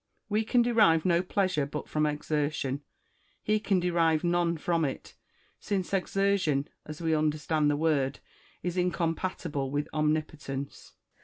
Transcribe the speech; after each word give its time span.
We 0.29 0.43
can 0.43 0.63
derive 0.63 1.05
no 1.05 1.21
pleasure 1.21 1.67
but 1.67 1.87
from 1.87 2.07
exertion; 2.07 2.81
he 3.43 3.59
can 3.59 3.79
derive 3.79 4.23
none 4.23 4.57
from 4.57 4.83
it: 4.83 5.13
since 5.59 5.93
exertion, 5.93 6.67
as 6.87 7.03
we 7.03 7.13
understand 7.13 7.69
the 7.69 7.77
word, 7.77 8.17
is 8.63 8.77
incompatible 8.77 9.69
with 9.69 9.87
omnipotence. 9.93 10.93